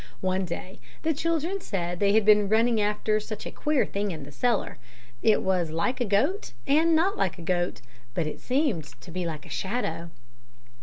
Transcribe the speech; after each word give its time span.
"One 0.21 0.45
day 0.45 0.79
the 1.03 1.13
children 1.13 1.61
said 1.61 1.99
they 1.99 2.13
had 2.13 2.25
been 2.25 2.49
running 2.49 2.81
after 2.81 3.19
'such 3.19 3.45
a 3.45 3.51
queer 3.51 3.85
thing 3.85 4.09
in 4.09 4.23
the 4.23 4.31
cellar; 4.31 4.79
it 5.21 5.43
was 5.43 5.69
like 5.69 6.01
a 6.01 6.05
goat, 6.05 6.53
and 6.65 6.95
not 6.95 7.19
like 7.19 7.37
a 7.37 7.43
goat, 7.43 7.81
but 8.15 8.25
it 8.25 8.39
seemed 8.39 8.99
to 8.99 9.11
be 9.11 9.27
like 9.27 9.45
a 9.45 9.49
shadow.'" 9.49 10.09